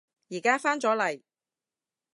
[0.31, 1.21] 而家返咗嚟